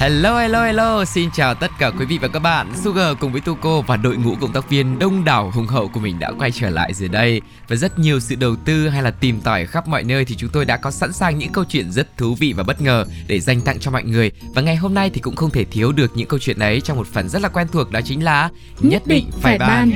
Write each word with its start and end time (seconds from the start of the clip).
Hello 0.00 0.38
hello 0.38 0.64
hello, 0.64 1.04
xin 1.04 1.30
chào 1.30 1.54
tất 1.54 1.70
cả 1.78 1.90
quý 1.98 2.04
vị 2.04 2.18
và 2.18 2.28
các 2.28 2.38
bạn. 2.38 2.72
Sugar 2.84 3.16
cùng 3.20 3.32
với 3.32 3.40
Tuko 3.40 3.80
và 3.80 3.96
đội 3.96 4.16
ngũ 4.16 4.34
cộng 4.40 4.52
tác 4.52 4.68
viên 4.68 4.98
đông 4.98 5.24
đảo 5.24 5.50
hùng 5.54 5.66
hậu 5.66 5.88
của 5.88 6.00
mình 6.00 6.18
đã 6.18 6.32
quay 6.38 6.50
trở 6.50 6.70
lại 6.70 6.94
rồi 6.94 7.08
đây. 7.08 7.40
Với 7.68 7.78
rất 7.78 7.98
nhiều 7.98 8.20
sự 8.20 8.34
đầu 8.34 8.56
tư 8.64 8.88
hay 8.88 9.02
là 9.02 9.10
tìm 9.10 9.40
tòi 9.40 9.66
khắp 9.66 9.88
mọi 9.88 10.04
nơi 10.04 10.24
thì 10.24 10.34
chúng 10.34 10.50
tôi 10.52 10.64
đã 10.64 10.76
có 10.76 10.90
sẵn 10.90 11.12
sàng 11.12 11.38
những 11.38 11.52
câu 11.52 11.64
chuyện 11.68 11.92
rất 11.92 12.16
thú 12.16 12.34
vị 12.34 12.52
và 12.56 12.62
bất 12.62 12.80
ngờ 12.80 13.04
để 13.26 13.40
dành 13.40 13.60
tặng 13.60 13.78
cho 13.78 13.90
mọi 13.90 14.02
người. 14.02 14.32
Và 14.54 14.62
ngày 14.62 14.76
hôm 14.76 14.94
nay 14.94 15.10
thì 15.10 15.20
cũng 15.20 15.36
không 15.36 15.50
thể 15.50 15.64
thiếu 15.64 15.92
được 15.92 16.10
những 16.14 16.28
câu 16.28 16.38
chuyện 16.38 16.58
ấy 16.58 16.80
trong 16.80 16.96
một 16.96 17.06
phần 17.06 17.28
rất 17.28 17.42
là 17.42 17.48
quen 17.48 17.66
thuộc 17.72 17.90
đó 17.90 18.00
chính 18.04 18.24
là 18.24 18.50
Nhất 18.80 19.02
định 19.06 19.30
phải 19.40 19.58
bàn. 19.58 19.92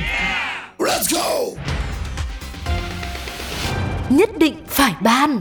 Let's 0.78 1.14
go! 1.14 1.60
Nhất 4.10 4.30
định 4.38 4.54
phải 4.68 4.94
ban 5.00 5.40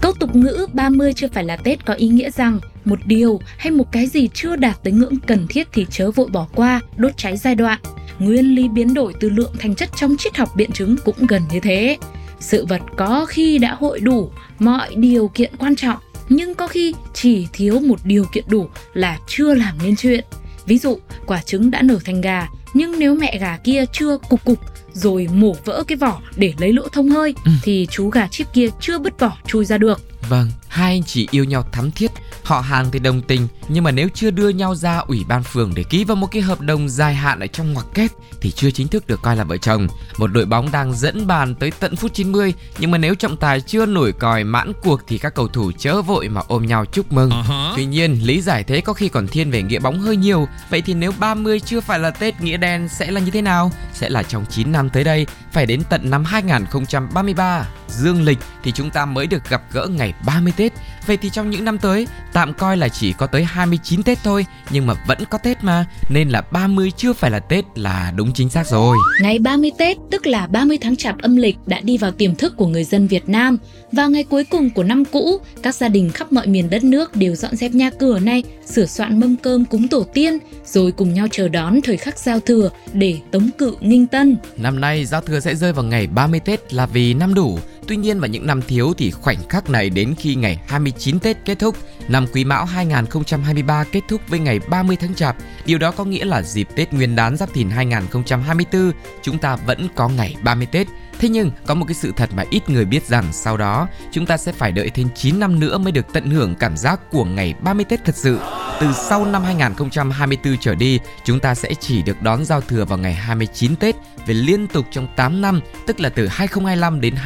Câu 0.00 0.12
tục 0.12 0.36
ngữ 0.36 0.66
30 0.72 1.12
chưa 1.16 1.28
phải 1.32 1.44
là 1.44 1.56
Tết 1.56 1.84
có 1.84 1.94
ý 1.94 2.08
nghĩa 2.08 2.30
rằng 2.30 2.58
một 2.84 2.98
điều 3.06 3.40
hay 3.56 3.70
một 3.70 3.92
cái 3.92 4.06
gì 4.06 4.28
chưa 4.34 4.56
đạt 4.56 4.82
tới 4.82 4.92
ngưỡng 4.92 5.20
cần 5.26 5.46
thiết 5.48 5.68
thì 5.72 5.86
chớ 5.90 6.10
vội 6.10 6.28
bỏ 6.28 6.46
qua, 6.54 6.80
đốt 6.96 7.12
cháy 7.16 7.36
giai 7.36 7.54
đoạn. 7.54 7.78
Nguyên 8.18 8.54
lý 8.54 8.68
biến 8.68 8.94
đổi 8.94 9.14
từ 9.20 9.28
lượng 9.30 9.52
thành 9.58 9.74
chất 9.74 9.88
trong 9.96 10.16
triết 10.18 10.36
học 10.36 10.48
biện 10.56 10.72
chứng 10.72 10.96
cũng 11.04 11.26
gần 11.28 11.42
như 11.52 11.60
thế. 11.60 11.98
Sự 12.40 12.66
vật 12.66 12.80
có 12.96 13.26
khi 13.28 13.58
đã 13.58 13.74
hội 13.80 14.00
đủ 14.00 14.30
mọi 14.58 14.94
điều 14.94 15.28
kiện 15.28 15.56
quan 15.58 15.76
trọng, 15.76 15.98
nhưng 16.28 16.54
có 16.54 16.68
khi 16.68 16.94
chỉ 17.14 17.46
thiếu 17.52 17.80
một 17.80 18.00
điều 18.04 18.24
kiện 18.32 18.44
đủ 18.48 18.68
là 18.94 19.18
chưa 19.26 19.54
làm 19.54 19.78
nên 19.84 19.96
chuyện. 19.96 20.24
Ví 20.66 20.78
dụ, 20.78 20.98
quả 21.26 21.42
trứng 21.42 21.70
đã 21.70 21.82
nở 21.82 21.98
thành 22.04 22.20
gà, 22.20 22.48
nhưng 22.74 22.98
nếu 22.98 23.14
mẹ 23.14 23.38
gà 23.38 23.56
kia 23.64 23.84
chưa 23.92 24.18
cục 24.18 24.44
cục 24.44 24.58
rồi 24.92 25.28
mổ 25.34 25.56
vỡ 25.64 25.84
cái 25.88 25.96
vỏ 25.96 26.20
để 26.36 26.54
lấy 26.58 26.72
lỗ 26.72 26.88
thông 26.88 27.08
hơi 27.08 27.34
Ừ. 27.44 27.50
thì 27.62 27.86
chú 27.90 28.08
gà 28.08 28.26
chip 28.26 28.46
kia 28.52 28.68
chưa 28.80 28.98
bứt 28.98 29.20
vỏ 29.20 29.36
chui 29.46 29.64
ra 29.64 29.78
được. 29.78 30.00
Vâng, 30.28 30.50
hai 30.68 30.92
anh 30.92 31.02
chị 31.02 31.28
yêu 31.30 31.44
nhau 31.44 31.64
thắm 31.72 31.90
thiết, 31.90 32.10
họ 32.52 32.60
hàng 32.60 32.90
thì 32.90 32.98
đồng 32.98 33.20
tình, 33.20 33.48
nhưng 33.68 33.84
mà 33.84 33.90
nếu 33.90 34.08
chưa 34.14 34.30
đưa 34.30 34.48
nhau 34.48 34.74
ra 34.74 34.98
ủy 34.98 35.24
ban 35.28 35.42
phường 35.42 35.72
để 35.74 35.82
ký 35.82 36.04
vào 36.04 36.16
một 36.16 36.26
cái 36.26 36.42
hợp 36.42 36.60
đồng 36.60 36.88
dài 36.88 37.14
hạn 37.14 37.40
ở 37.40 37.46
trong 37.46 37.72
ngoặc 37.72 37.86
kép 37.94 38.10
thì 38.40 38.50
chưa 38.50 38.70
chính 38.70 38.88
thức 38.88 39.06
được 39.06 39.22
coi 39.22 39.36
là 39.36 39.44
vợ 39.44 39.56
chồng. 39.56 39.86
Một 40.18 40.26
đội 40.26 40.44
bóng 40.44 40.72
đang 40.72 40.94
dẫn 40.94 41.26
bàn 41.26 41.54
tới 41.54 41.70
tận 41.70 41.96
phút 41.96 42.14
90, 42.14 42.54
nhưng 42.78 42.90
mà 42.90 42.98
nếu 42.98 43.14
trọng 43.14 43.36
tài 43.36 43.60
chưa 43.60 43.86
nổi 43.86 44.12
còi 44.12 44.44
mãn 44.44 44.72
cuộc 44.82 45.00
thì 45.06 45.18
các 45.18 45.34
cầu 45.34 45.48
thủ 45.48 45.72
chớ 45.78 46.02
vội 46.02 46.28
mà 46.28 46.40
ôm 46.48 46.66
nhau 46.66 46.84
chúc 46.84 47.12
mừng. 47.12 47.30
Tuy 47.76 47.84
nhiên, 47.84 48.18
lý 48.22 48.40
giải 48.40 48.64
thế 48.64 48.80
có 48.80 48.92
khi 48.92 49.08
còn 49.08 49.28
thiên 49.28 49.50
về 49.50 49.62
nghĩa 49.62 49.78
bóng 49.78 50.00
hơi 50.00 50.16
nhiều. 50.16 50.48
Vậy 50.70 50.82
thì 50.82 50.94
nếu 50.94 51.12
30 51.18 51.60
chưa 51.60 51.80
phải 51.80 51.98
là 51.98 52.10
Tết 52.10 52.40
nghĩa 52.40 52.56
đen 52.56 52.88
sẽ 52.88 53.10
là 53.10 53.20
như 53.20 53.30
thế 53.30 53.42
nào? 53.42 53.72
Sẽ 53.94 54.08
là 54.08 54.22
trong 54.22 54.44
9 54.50 54.72
năm 54.72 54.90
tới 54.90 55.04
đây, 55.04 55.26
phải 55.52 55.66
đến 55.66 55.82
tận 55.90 56.10
năm 56.10 56.24
2033. 56.24 57.66
Dương 57.88 58.22
lịch 58.22 58.38
thì 58.62 58.72
chúng 58.72 58.90
ta 58.90 59.04
mới 59.04 59.26
được 59.26 59.48
gặp 59.48 59.62
gỡ 59.72 59.86
ngày 59.86 60.14
30 60.26 60.52
Tết. 60.56 60.72
Vậy 61.06 61.16
thì 61.16 61.30
trong 61.30 61.50
những 61.50 61.64
năm 61.64 61.78
tới, 61.78 62.06
tạm 62.42 62.54
coi 62.54 62.76
là 62.76 62.88
chỉ 62.88 63.12
có 63.12 63.26
tới 63.26 63.44
29 63.44 64.02
Tết 64.02 64.18
thôi, 64.24 64.46
nhưng 64.70 64.86
mà 64.86 64.94
vẫn 65.06 65.18
có 65.30 65.38
Tết 65.38 65.64
mà, 65.64 65.86
nên 66.08 66.28
là 66.28 66.40
30 66.40 66.92
chưa 66.96 67.12
phải 67.12 67.30
là 67.30 67.38
Tết 67.38 67.64
là 67.74 68.12
đúng 68.16 68.32
chính 68.32 68.48
xác 68.48 68.66
rồi. 68.66 68.96
Ngày 69.20 69.38
30 69.38 69.70
Tết, 69.78 69.96
tức 70.10 70.26
là 70.26 70.46
30 70.46 70.78
tháng 70.80 70.96
chạp 70.96 71.18
âm 71.18 71.36
lịch 71.36 71.56
đã 71.66 71.80
đi 71.80 71.98
vào 71.98 72.10
tiềm 72.10 72.34
thức 72.34 72.56
của 72.56 72.66
người 72.66 72.84
dân 72.84 73.06
Việt 73.06 73.28
Nam. 73.28 73.58
Vào 73.92 74.10
ngày 74.10 74.24
cuối 74.24 74.44
cùng 74.44 74.70
của 74.70 74.82
năm 74.82 75.04
cũ, 75.04 75.40
các 75.62 75.74
gia 75.74 75.88
đình 75.88 76.10
khắp 76.10 76.32
mọi 76.32 76.46
miền 76.46 76.70
đất 76.70 76.84
nước 76.84 77.16
đều 77.16 77.34
dọn 77.34 77.56
dẹp 77.56 77.72
nhà 77.72 77.90
cửa 77.90 78.18
này, 78.18 78.42
sửa 78.66 78.86
soạn 78.86 79.20
mâm 79.20 79.36
cơm 79.36 79.64
cúng 79.64 79.88
tổ 79.88 80.06
tiên, 80.14 80.38
rồi 80.66 80.92
cùng 80.92 81.14
nhau 81.14 81.26
chờ 81.30 81.48
đón 81.48 81.80
thời 81.82 81.96
khắc 81.96 82.18
giao 82.18 82.40
thừa 82.40 82.70
để 82.92 83.18
tống 83.30 83.50
cự 83.58 83.76
nghinh 83.80 84.06
tân. 84.06 84.36
Năm 84.56 84.80
nay 84.80 85.04
giao 85.04 85.20
thừa 85.20 85.40
sẽ 85.40 85.54
rơi 85.54 85.72
vào 85.72 85.84
ngày 85.84 86.06
30 86.06 86.40
Tết 86.40 86.74
là 86.74 86.86
vì 86.86 87.14
năm 87.14 87.34
đủ. 87.34 87.58
Tuy 87.88 87.96
nhiên 87.96 88.20
vào 88.20 88.28
những 88.28 88.46
năm 88.46 88.62
thiếu 88.62 88.94
thì 88.98 89.10
khoảnh 89.10 89.48
khắc 89.48 89.70
này 89.70 89.90
đến 89.90 90.14
khi 90.18 90.34
ngày 90.34 90.60
29 90.68 91.20
Tết 91.20 91.36
kết 91.44 91.58
thúc, 91.58 91.76
năm 92.08 92.26
Quý 92.32 92.44
Mão 92.44 92.64
2023 92.64 93.84
kết 93.84 94.00
thúc 94.08 94.20
với 94.28 94.38
ngày 94.38 94.60
30 94.68 94.96
tháng 94.96 95.14
Chạp. 95.14 95.36
Điều 95.64 95.78
đó 95.78 95.90
có 95.90 96.04
nghĩa 96.04 96.24
là 96.24 96.42
dịp 96.42 96.68
Tết 96.76 96.92
Nguyên 96.92 97.16
đán 97.16 97.36
Giáp 97.36 97.52
Thìn 97.54 97.70
2024 97.70 98.92
chúng 99.22 99.38
ta 99.38 99.56
vẫn 99.56 99.88
có 99.94 100.08
ngày 100.08 100.36
30 100.42 100.66
Tết. 100.66 100.86
Thế 101.18 101.28
nhưng 101.28 101.50
có 101.66 101.74
một 101.74 101.84
cái 101.88 101.94
sự 101.94 102.12
thật 102.16 102.30
mà 102.36 102.44
ít 102.50 102.68
người 102.68 102.84
biết 102.84 103.06
rằng 103.06 103.24
sau 103.32 103.56
đó 103.56 103.88
chúng 104.12 104.26
ta 104.26 104.36
sẽ 104.36 104.52
phải 104.52 104.72
đợi 104.72 104.90
thêm 104.90 105.08
9 105.14 105.40
năm 105.40 105.60
nữa 105.60 105.78
mới 105.78 105.92
được 105.92 106.06
tận 106.12 106.30
hưởng 106.30 106.54
cảm 106.54 106.76
giác 106.76 107.10
của 107.10 107.24
ngày 107.24 107.54
30 107.60 107.84
Tết 107.84 108.04
thật 108.04 108.16
sự. 108.16 108.38
Từ 108.80 108.92
sau 108.92 109.24
năm 109.24 109.42
2024 109.42 110.56
trở 110.58 110.74
đi, 110.74 110.98
chúng 111.24 111.40
ta 111.40 111.54
sẽ 111.54 111.74
chỉ 111.80 112.02
được 112.02 112.22
đón 112.22 112.44
giao 112.44 112.60
thừa 112.60 112.84
vào 112.84 112.98
ngày 112.98 113.14
29 113.14 113.76
Tết 113.76 113.96
về 114.26 114.34
liên 114.34 114.66
tục 114.66 114.86
trong 114.90 115.08
8 115.16 115.40
năm, 115.40 115.60
tức 115.86 116.00
là 116.00 116.08
từ 116.08 116.26
2025 116.26 117.00
đến 117.00 117.16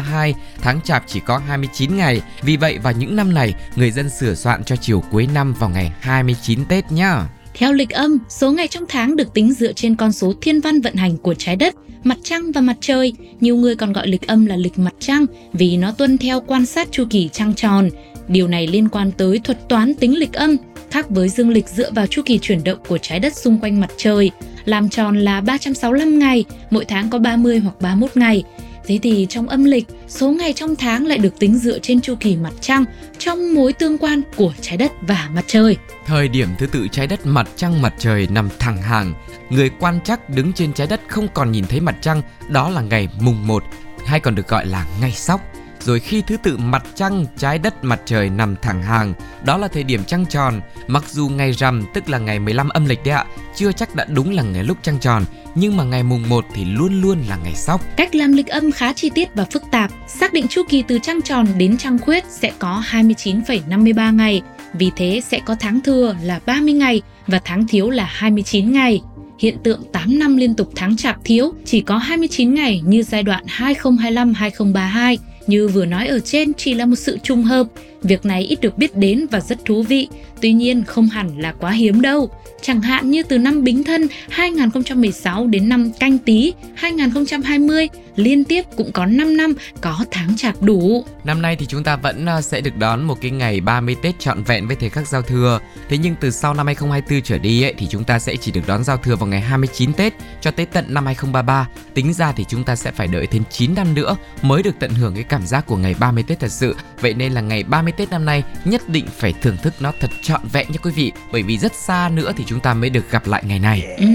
32, 0.00 0.34
tháng 0.60 0.80
chạp 0.80 1.04
chỉ 1.06 1.20
có 1.20 1.38
29 1.38 1.96
ngày. 1.96 2.20
Vì 2.42 2.56
vậy 2.56 2.78
vào 2.78 2.92
những 2.92 3.16
năm 3.16 3.34
này, 3.34 3.54
người 3.76 3.90
dân 3.90 4.10
sửa 4.10 4.34
soạn 4.34 4.64
cho 4.64 4.76
chiều 4.76 5.02
cuối 5.10 5.28
năm 5.34 5.54
vào 5.58 5.70
ngày 5.70 5.92
29 6.00 6.64
Tết 6.64 6.92
nhá. 6.92 7.28
Theo 7.54 7.72
lịch 7.72 7.90
âm, 7.90 8.18
số 8.28 8.52
ngày 8.52 8.68
trong 8.68 8.84
tháng 8.88 9.16
được 9.16 9.34
tính 9.34 9.52
dựa 9.52 9.72
trên 9.72 9.96
con 9.96 10.12
số 10.12 10.32
thiên 10.40 10.60
văn 10.60 10.80
vận 10.80 10.94
hành 10.94 11.16
của 11.16 11.34
trái 11.34 11.56
đất, 11.56 11.74
mặt 12.04 12.18
trăng 12.22 12.52
và 12.52 12.60
mặt 12.60 12.76
trời. 12.80 13.12
Nhiều 13.40 13.56
người 13.56 13.76
còn 13.76 13.92
gọi 13.92 14.06
lịch 14.06 14.26
âm 14.26 14.46
là 14.46 14.56
lịch 14.56 14.78
mặt 14.78 14.94
trăng 14.98 15.26
vì 15.52 15.76
nó 15.76 15.92
tuân 15.92 16.18
theo 16.18 16.40
quan 16.40 16.66
sát 16.66 16.88
chu 16.90 17.04
kỳ 17.10 17.28
trăng 17.32 17.54
tròn. 17.54 17.90
Điều 18.28 18.48
này 18.48 18.66
liên 18.66 18.88
quan 18.88 19.12
tới 19.12 19.40
thuật 19.44 19.68
toán 19.68 19.94
tính 19.94 20.18
lịch 20.18 20.32
âm, 20.32 20.56
khác 20.90 21.10
với 21.10 21.28
dương 21.28 21.50
lịch 21.50 21.68
dựa 21.68 21.90
vào 21.90 22.06
chu 22.06 22.22
kỳ 22.26 22.38
chuyển 22.38 22.64
động 22.64 22.78
của 22.88 22.98
trái 22.98 23.20
đất 23.20 23.36
xung 23.36 23.58
quanh 23.58 23.80
mặt 23.80 23.90
trời. 23.96 24.30
Làm 24.64 24.88
tròn 24.88 25.18
là 25.18 25.40
365 25.40 26.18
ngày, 26.18 26.44
mỗi 26.70 26.84
tháng 26.84 27.10
có 27.10 27.18
30 27.18 27.58
hoặc 27.58 27.80
31 27.80 28.10
ngày. 28.16 28.44
Thế 28.86 28.98
thì 29.02 29.26
trong 29.30 29.48
âm 29.48 29.64
lịch, 29.64 29.86
số 30.08 30.30
ngày 30.30 30.52
trong 30.52 30.76
tháng 30.76 31.06
lại 31.06 31.18
được 31.18 31.38
tính 31.38 31.58
dựa 31.58 31.78
trên 31.78 32.00
chu 32.00 32.14
kỳ 32.20 32.36
mặt 32.36 32.52
trăng 32.60 32.84
trong 33.18 33.54
mối 33.54 33.72
tương 33.72 33.98
quan 33.98 34.22
của 34.36 34.52
trái 34.60 34.76
đất 34.76 34.92
và 35.02 35.30
mặt 35.34 35.44
trời. 35.46 35.76
Thời 36.06 36.28
điểm 36.28 36.48
thứ 36.58 36.66
tự 36.66 36.88
trái 36.92 37.06
đất 37.06 37.26
mặt 37.26 37.48
trăng 37.56 37.82
mặt 37.82 37.94
trời 37.98 38.28
nằm 38.30 38.48
thẳng 38.58 38.82
hàng, 38.82 39.14
người 39.50 39.70
quan 39.80 40.00
trắc 40.04 40.30
đứng 40.30 40.52
trên 40.52 40.72
trái 40.72 40.86
đất 40.86 41.00
không 41.08 41.28
còn 41.34 41.52
nhìn 41.52 41.64
thấy 41.68 41.80
mặt 41.80 41.96
trăng, 42.00 42.22
đó 42.48 42.70
là 42.70 42.80
ngày 42.80 43.08
mùng 43.20 43.46
1 43.46 43.64
hay 44.06 44.20
còn 44.20 44.34
được 44.34 44.48
gọi 44.48 44.66
là 44.66 44.86
ngày 45.00 45.12
sóc. 45.12 45.40
Rồi 45.86 46.00
khi 46.00 46.22
thứ 46.26 46.36
tự 46.36 46.56
mặt 46.56 46.84
trăng, 46.94 47.26
trái 47.38 47.58
đất, 47.58 47.84
mặt 47.84 48.00
trời 48.04 48.30
nằm 48.30 48.56
thẳng 48.62 48.82
hàng, 48.82 49.14
đó 49.44 49.56
là 49.56 49.68
thời 49.68 49.82
điểm 49.82 50.04
trăng 50.04 50.26
tròn. 50.26 50.60
Mặc 50.86 51.04
dù 51.08 51.28
ngày 51.28 51.52
rằm 51.52 51.84
tức 51.94 52.08
là 52.08 52.18
ngày 52.18 52.38
15 52.38 52.68
âm 52.68 52.86
lịch 52.86 53.04
đấy 53.04 53.14
ạ, 53.14 53.24
chưa 53.56 53.72
chắc 53.72 53.94
đã 53.94 54.04
đúng 54.04 54.30
là 54.30 54.42
ngày 54.42 54.64
lúc 54.64 54.78
trăng 54.82 54.98
tròn, 55.00 55.24
nhưng 55.54 55.76
mà 55.76 55.84
ngày 55.84 56.02
mùng 56.02 56.28
1 56.28 56.44
thì 56.54 56.64
luôn 56.64 57.00
luôn 57.00 57.18
là 57.28 57.38
ngày 57.44 57.54
sóc. 57.54 57.80
Cách 57.96 58.14
làm 58.14 58.32
lịch 58.32 58.46
âm 58.46 58.72
khá 58.72 58.92
chi 58.92 59.10
tiết 59.14 59.28
và 59.34 59.44
phức 59.44 59.62
tạp. 59.70 59.90
Xác 60.08 60.32
định 60.32 60.48
chu 60.48 60.62
kỳ 60.68 60.82
từ 60.82 60.98
trăng 61.02 61.22
tròn 61.22 61.46
đến 61.58 61.76
trăng 61.76 61.98
khuyết 61.98 62.24
sẽ 62.30 62.52
có 62.58 62.82
29,53 62.90 64.16
ngày. 64.16 64.42
Vì 64.72 64.90
thế 64.96 65.20
sẽ 65.24 65.40
có 65.46 65.56
tháng 65.60 65.80
thừa 65.80 66.16
là 66.22 66.40
30 66.46 66.74
ngày 66.74 67.02
và 67.26 67.40
tháng 67.44 67.66
thiếu 67.66 67.90
là 67.90 68.04
29 68.04 68.72
ngày. 68.72 69.00
Hiện 69.38 69.56
tượng 69.62 69.80
8 69.92 70.18
năm 70.18 70.36
liên 70.36 70.54
tục 70.54 70.72
tháng 70.76 70.96
chạp 70.96 71.16
thiếu 71.24 71.52
chỉ 71.64 71.80
có 71.80 71.98
29 71.98 72.54
ngày 72.54 72.82
như 72.86 73.02
giai 73.02 73.22
đoạn 73.22 73.44
2025-2032 73.58 75.16
như 75.46 75.68
vừa 75.68 75.86
nói 75.86 76.06
ở 76.06 76.20
trên 76.20 76.54
chỉ 76.54 76.74
là 76.74 76.86
một 76.86 76.96
sự 76.96 77.18
trùng 77.22 77.42
hợp. 77.42 77.66
Việc 78.02 78.24
này 78.24 78.42
ít 78.42 78.60
được 78.60 78.78
biết 78.78 78.96
đến 78.96 79.26
và 79.30 79.40
rất 79.40 79.64
thú 79.64 79.82
vị, 79.82 80.08
tuy 80.40 80.52
nhiên 80.52 80.84
không 80.84 81.08
hẳn 81.08 81.40
là 81.40 81.52
quá 81.52 81.70
hiếm 81.70 82.00
đâu. 82.00 82.30
Chẳng 82.62 82.80
hạn 82.80 83.10
như 83.10 83.22
từ 83.22 83.38
năm 83.38 83.64
Bính 83.64 83.84
Thân 83.84 84.08
2016 84.30 85.46
đến 85.46 85.68
năm 85.68 85.92
Canh 86.00 86.18
Tý 86.18 86.52
2020 86.74 87.88
liên 88.16 88.44
tiếp 88.44 88.64
cũng 88.76 88.92
có 88.92 89.06
5 89.06 89.36
năm 89.36 89.54
có 89.80 90.04
tháng 90.10 90.36
chạp 90.36 90.62
đủ. 90.62 91.04
Năm 91.24 91.42
nay 91.42 91.56
thì 91.56 91.66
chúng 91.66 91.84
ta 91.84 91.96
vẫn 91.96 92.26
à, 92.26 92.40
sẽ 92.40 92.60
được 92.60 92.76
đón 92.76 93.02
một 93.02 93.20
cái 93.20 93.30
ngày 93.30 93.60
30 93.60 93.96
Tết 94.02 94.18
trọn 94.18 94.42
vẹn 94.42 94.66
với 94.66 94.76
thời 94.76 94.88
khắc 94.88 95.08
giao 95.08 95.22
thừa. 95.22 95.60
Thế 95.88 95.98
nhưng 95.98 96.14
từ 96.20 96.30
sau 96.30 96.54
năm 96.54 96.66
2024 96.66 97.22
trở 97.22 97.38
đi 97.38 97.62
ấy, 97.62 97.74
thì 97.78 97.86
chúng 97.90 98.04
ta 98.04 98.18
sẽ 98.18 98.36
chỉ 98.36 98.52
được 98.52 98.60
đón 98.66 98.84
giao 98.84 98.96
thừa 98.96 99.16
vào 99.16 99.26
ngày 99.26 99.40
29 99.40 99.92
Tết 99.92 100.12
cho 100.40 100.50
tới 100.50 100.66
tận 100.66 100.84
năm 100.88 101.06
2033. 101.06 101.68
Tính 101.94 102.12
ra 102.12 102.32
thì 102.32 102.44
chúng 102.48 102.64
ta 102.64 102.76
sẽ 102.76 102.90
phải 102.90 103.06
đợi 103.06 103.26
thêm 103.26 103.42
9 103.50 103.74
năm 103.74 103.94
nữa 103.94 104.16
mới 104.42 104.62
được 104.62 104.74
tận 104.78 104.90
hưởng 104.90 105.14
cái 105.14 105.24
cảm 105.24 105.46
giác 105.46 105.66
của 105.66 105.76
ngày 105.76 105.94
30 105.98 106.24
Tết 106.26 106.40
thật 106.40 106.52
sự. 106.52 106.76
Vậy 107.00 107.14
nên 107.14 107.32
là 107.32 107.40
ngày 107.40 107.62
30 107.62 107.85
Tết 107.92 108.10
năm 108.10 108.24
nay 108.24 108.42
nhất 108.64 108.88
định 108.88 109.06
phải 109.16 109.34
thưởng 109.42 109.56
thức 109.62 109.74
nó 109.80 109.92
thật 110.00 110.10
trọn 110.22 110.40
vẹn 110.52 110.66
nha 110.70 110.78
quý 110.82 110.90
vị. 110.90 111.12
Bởi 111.32 111.42
vì 111.42 111.58
rất 111.58 111.74
xa 111.74 112.10
nữa 112.14 112.32
thì 112.36 112.44
chúng 112.46 112.60
ta 112.60 112.74
mới 112.74 112.90
được 112.90 113.10
gặp 113.10 113.26
lại 113.26 113.42
ngày 113.46 113.58
này. 113.58 113.82
Ừ, 113.98 114.06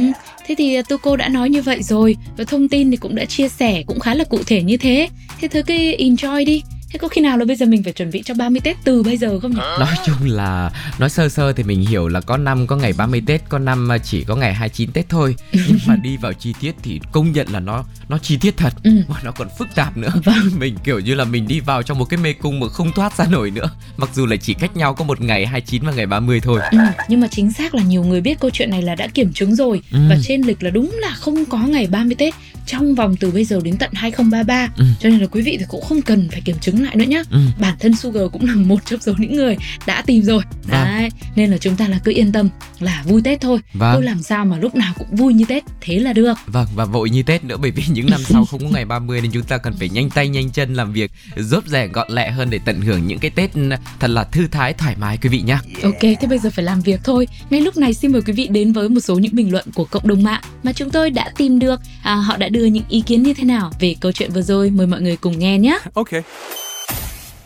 thế 0.46 0.56
thì 0.58 0.76
à, 0.76 0.82
tu 0.90 0.98
cô 0.98 1.16
đã 1.16 1.28
nói 1.28 1.50
như 1.50 1.62
vậy 1.62 1.84
rồi 1.84 2.18
và 2.38 2.44
thông 2.44 2.70
tin 2.70 2.92
thì 2.92 2.98
cũng 2.98 3.16
đã 3.16 3.26
chia 3.26 3.50
sẻ 3.50 3.84
cũng 3.88 4.00
khá 4.00 4.16
là 4.16 4.24
cụ 4.24 4.40
thể 4.46 4.64
như 4.64 4.78
thế. 4.78 5.10
Thế 5.42 5.48
thứ 5.48 5.64
cái 5.64 5.98
enjoy 6.00 6.46
đi 6.46 6.64
thế 6.94 7.00
có 7.00 7.08
khi 7.08 7.22
nào 7.22 7.38
là 7.38 7.46
bây 7.46 7.56
giờ 7.56 7.66
mình 7.66 7.84
phải 7.84 7.94
chuẩn 7.94 8.12
bị 8.12 8.24
cho 8.26 8.34
30 8.34 8.62
Tết 8.64 8.78
từ 8.84 9.04
bây 9.04 9.18
giờ 9.18 9.40
không 9.40 9.52
nhỉ? 9.52 9.62
Nói 9.80 9.96
chung 10.06 10.16
là 10.24 10.72
nói 11.00 11.10
sơ 11.10 11.30
sơ 11.30 11.54
thì 11.54 11.64
mình 11.64 11.86
hiểu 11.86 12.08
là 12.08 12.22
có 12.22 12.38
năm 12.38 12.68
có 12.68 12.76
ngày 12.76 12.94
30 12.94 13.22
Tết 13.28 13.42
có 13.50 13.60
năm 13.60 13.90
chỉ 14.04 14.24
có 14.24 14.36
ngày 14.36 14.54
29 14.54 14.92
Tết 14.92 15.10
thôi. 15.10 15.36
Nhưng 15.52 15.80
mà 15.88 15.96
đi 15.96 16.18
vào 16.18 16.34
chi 16.34 16.54
tiết 16.60 16.76
thì 16.84 17.00
công 17.12 17.32
nhận 17.32 17.48
là 17.52 17.60
nó 17.60 17.84
nó 18.10 18.18
chi 18.18 18.38
tiết 18.42 18.58
thật. 18.58 18.74
Ừ. 18.84 18.92
mà 19.08 19.16
nó 19.24 19.32
còn 19.32 19.48
phức 19.60 19.68
tạp 19.76 19.98
nữa. 19.98 20.12
Vâng. 20.26 20.52
mình 20.60 20.78
kiểu 20.84 21.00
như 21.00 21.16
là 21.16 21.26
mình 21.26 21.48
đi 21.48 21.60
vào 21.60 21.84
trong 21.84 22.00
một 22.00 22.06
cái 22.06 22.18
mê 22.18 22.34
cung 22.34 22.60
mà 22.60 22.68
không 22.68 22.92
thoát 22.92 23.18
ra 23.18 23.26
nổi 23.32 23.52
nữa. 23.52 23.70
Mặc 23.98 24.10
dù 24.14 24.26
là 24.26 24.36
chỉ 24.36 24.54
cách 24.54 24.78
nhau 24.78 24.94
có 24.94 25.06
một 25.06 25.22
ngày 25.22 25.46
29 25.46 25.84
và 25.86 25.92
ngày 25.92 26.06
30 26.06 26.40
thôi. 26.40 26.60
Ừ, 26.72 26.78
nhưng 27.08 27.20
mà 27.20 27.28
chính 27.32 27.52
xác 27.52 27.76
là 27.76 27.84
nhiều 27.84 28.04
người 28.04 28.22
biết 28.22 28.40
câu 28.40 28.52
chuyện 28.54 28.70
này 28.70 28.82
là 28.82 28.96
đã 28.96 29.08
kiểm 29.08 29.34
chứng 29.34 29.56
rồi. 29.56 29.82
Ừ. 29.92 30.00
và 30.10 30.18
trên 30.24 30.42
lịch 30.42 30.64
là 30.64 30.70
đúng 30.70 30.92
là 31.02 31.10
không 31.10 31.46
có 31.46 31.58
ngày 31.58 31.88
30 31.88 32.16
Tết 32.16 32.34
trong 32.66 32.96
vòng 32.96 33.16
từ 33.20 33.32
bây 33.32 33.46
giờ 33.46 33.60
đến 33.64 33.78
tận 33.78 33.90
2033 33.94 34.68
Ừ. 34.78 34.86
cho 35.00 35.10
nên 35.10 35.20
là 35.20 35.28
quý 35.28 35.42
vị 35.42 35.56
thì 35.60 35.66
cũng 35.70 35.82
không 35.82 36.02
cần 36.02 36.30
phải 36.32 36.42
kiểm 36.42 36.56
chứng 36.62 36.84
lại 36.84 36.96
nữa 36.96 37.06
nhá 37.06 37.24
ừ. 37.32 37.40
bản 37.60 37.76
thân 37.80 37.96
Sugar 37.96 38.24
cũng 38.32 38.46
là 38.48 38.56
một 38.56 38.86
trong 38.86 39.00
số 39.00 39.14
những 39.20 39.36
người 39.36 39.58
đã 39.86 40.02
tìm 40.02 40.24
rồi 40.24 40.44
Vâng. 40.64 40.86
đấy 40.86 41.10
nên 41.36 41.52
là 41.52 41.58
chúng 41.58 41.76
ta 41.76 41.88
là 41.88 42.00
cứ 42.04 42.12
yên 42.16 42.32
tâm 42.32 42.50
là 42.80 43.04
vui 43.08 43.22
Tết 43.22 43.42
thôi 43.42 43.60
Vâng. 43.74 43.96
cứ 43.96 44.02
làm 44.02 44.22
sao 44.24 44.46
mà 44.46 44.58
lúc 44.58 44.76
nào 44.76 44.94
cũng 44.98 45.16
vui 45.16 45.34
như 45.34 45.46
Tết 45.48 45.64
thế 45.82 46.00
là 46.00 46.14
được 46.14 46.34
Vâng 46.46 46.68
và 46.76 46.86
vội 46.86 47.10
như 47.10 47.24
Tết 47.24 47.44
nữa 47.44 47.58
bởi 47.62 47.72
vì 47.72 47.84
những 47.90 48.10
năm 48.10 48.22
sau 48.24 48.46
không 48.46 48.60
có 48.60 48.68
ngày 48.70 48.86
30 48.86 49.22
nên 49.22 49.32
chúng 49.32 49.44
ta 49.44 49.58
cần 49.58 49.74
phải 49.80 49.90
nhanh 49.90 50.10
tay 50.10 50.28
nhanh 50.30 50.50
chân 50.50 50.74
làm 50.74 50.94
việc 50.94 51.12
giúp 51.38 51.64
rẻ 51.68 51.88
gọn 51.88 52.12
lẹ 52.12 52.32
hơn 52.32 52.50
để 52.50 52.60
tận 52.66 52.82
hưởng 52.82 53.08
những 53.08 53.20
cái 53.20 53.32
Tết 53.32 53.52
thật 54.00 54.08
là 54.08 54.24
thư 54.24 54.48
thái 54.48 54.74
thoải 54.74 54.96
mái 55.00 55.18
quý 55.22 55.30
vị 55.30 55.42
nhé. 55.42 55.58
Ok, 55.84 56.00
thế 56.02 56.28
bây 56.30 56.40
giờ 56.40 56.50
phải 56.50 56.66
làm 56.66 56.82
việc 56.82 57.00
thôi. 57.04 57.28
Ngay 57.50 57.62
lúc 57.62 57.78
này 57.78 57.94
xin 57.94 58.12
mời 58.12 58.22
quý 58.22 58.34
vị 58.34 58.48
đến 58.52 58.74
với 58.74 58.90
một 58.90 59.00
số 59.00 59.16
những 59.20 59.36
bình 59.36 59.52
luận 59.52 59.66
của 59.74 59.86
cộng 59.86 60.08
đồng 60.08 60.24
mạng 60.24 60.42
mà 60.64 60.74
chúng 60.74 60.90
tôi 60.90 61.10
đã 61.10 61.32
tìm 61.38 61.60
được. 61.60 61.82
À, 62.04 62.16
họ 62.16 62.38
đã 62.38 62.50
đưa 62.52 62.66
những 62.66 62.84
ý 62.90 63.02
kiến 63.02 63.24
như 63.24 63.34
thế 63.34 63.44
nào 63.44 63.72
về 63.80 63.96
câu 64.02 64.12
chuyện 64.12 64.32
vừa 64.32 64.42
rồi. 64.42 64.70
Mời 64.70 64.88
mọi 64.88 65.02
người 65.02 65.18
cùng 65.18 65.40
nghe 65.40 65.60
nhé. 65.60 65.80
Okay. 65.94 66.22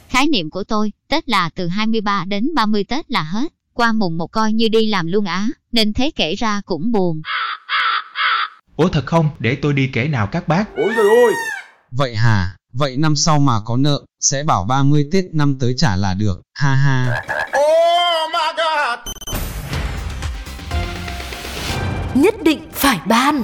Khái 0.09 0.27
niệm 0.27 0.49
của 0.49 0.63
tôi, 0.63 0.91
Tết 1.07 1.29
là 1.29 1.49
từ 1.55 1.67
23 1.67 2.25
đến 2.27 2.49
30 2.55 2.83
Tết 2.83 3.11
là 3.11 3.23
hết. 3.23 3.47
Qua 3.73 3.91
mùng 3.91 4.17
một 4.17 4.27
coi 4.27 4.53
như 4.53 4.67
đi 4.67 4.87
làm 4.87 5.07
luôn 5.07 5.25
á, 5.25 5.47
nên 5.71 5.93
thế 5.93 6.11
kể 6.15 6.35
ra 6.35 6.61
cũng 6.65 6.91
buồn. 6.91 7.21
Ủa 8.77 8.87
thật 8.87 9.05
không? 9.05 9.29
Để 9.39 9.57
tôi 9.61 9.73
đi 9.73 9.89
kể 9.93 10.07
nào 10.07 10.27
các 10.27 10.47
bác. 10.47 10.65
Ôi 10.77 10.93
trời 10.95 11.05
ơi. 11.05 11.33
Vậy 11.91 12.15
hả? 12.15 12.55
Vậy 12.73 12.97
năm 12.97 13.15
sau 13.15 13.39
mà 13.39 13.53
có 13.65 13.77
nợ, 13.77 14.01
sẽ 14.19 14.43
bảo 14.43 14.63
30 14.63 15.09
Tết 15.11 15.25
năm 15.33 15.57
tới 15.59 15.73
trả 15.77 15.95
là 15.95 16.13
được, 16.13 16.41
ha 16.53 16.75
ha. 16.75 17.21
Oh 17.47 18.31
my 18.33 18.39
god. 18.57 18.99
Nhất 22.23 22.43
định 22.43 22.59
phải 22.71 22.99
ban 23.07 23.43